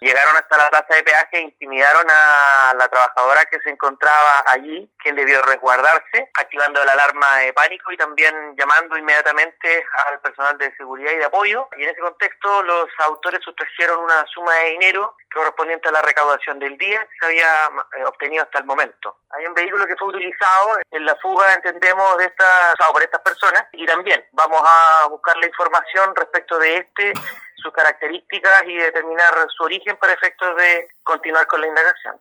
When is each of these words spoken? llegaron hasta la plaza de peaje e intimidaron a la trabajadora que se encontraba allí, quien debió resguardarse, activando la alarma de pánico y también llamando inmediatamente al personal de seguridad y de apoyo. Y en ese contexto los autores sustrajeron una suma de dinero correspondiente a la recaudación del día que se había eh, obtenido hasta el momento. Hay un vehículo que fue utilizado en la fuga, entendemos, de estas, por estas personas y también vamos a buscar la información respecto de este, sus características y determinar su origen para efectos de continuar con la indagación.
llegaron 0.00 0.36
hasta 0.36 0.56
la 0.56 0.68
plaza 0.70 0.94
de 0.94 1.02
peaje 1.02 1.38
e 1.38 1.40
intimidaron 1.40 2.06
a 2.08 2.74
la 2.74 2.88
trabajadora 2.88 3.44
que 3.46 3.60
se 3.60 3.70
encontraba 3.70 4.44
allí, 4.46 4.90
quien 4.98 5.16
debió 5.16 5.42
resguardarse, 5.42 6.30
activando 6.34 6.84
la 6.84 6.92
alarma 6.92 7.38
de 7.38 7.52
pánico 7.52 7.92
y 7.92 7.96
también 7.96 8.34
llamando 8.56 8.96
inmediatamente 8.96 9.84
al 10.08 10.20
personal 10.20 10.58
de 10.58 10.74
seguridad 10.76 11.12
y 11.12 11.18
de 11.18 11.24
apoyo. 11.24 11.68
Y 11.76 11.84
en 11.84 11.90
ese 11.90 12.00
contexto 12.00 12.62
los 12.62 12.88
autores 13.06 13.40
sustrajeron 13.42 14.04
una 14.04 14.24
suma 14.26 14.54
de 14.54 14.70
dinero 14.70 15.16
correspondiente 15.32 15.88
a 15.88 15.92
la 15.92 16.02
recaudación 16.02 16.58
del 16.58 16.76
día 16.76 17.00
que 17.00 17.16
se 17.20 17.26
había 17.26 17.70
eh, 17.98 18.04
obtenido 18.04 18.42
hasta 18.42 18.58
el 18.58 18.64
momento. 18.64 19.18
Hay 19.30 19.46
un 19.46 19.54
vehículo 19.54 19.86
que 19.86 19.96
fue 19.96 20.08
utilizado 20.08 20.78
en 20.90 21.06
la 21.06 21.14
fuga, 21.16 21.54
entendemos, 21.54 22.18
de 22.18 22.24
estas, 22.24 22.74
por 22.92 23.02
estas 23.02 23.20
personas 23.20 23.64
y 23.72 23.86
también 23.86 24.24
vamos 24.32 24.60
a 24.62 25.06
buscar 25.06 25.36
la 25.36 25.46
información 25.46 26.14
respecto 26.16 26.58
de 26.58 26.78
este, 26.78 27.12
sus 27.60 27.72
características 27.72 28.64
y 28.66 28.76
determinar 28.76 29.32
su 29.56 29.64
origen 29.64 29.96
para 29.96 30.12
efectos 30.12 30.56
de 30.56 30.88
continuar 31.02 31.46
con 31.46 31.60
la 31.60 31.68
indagación. 31.68 32.16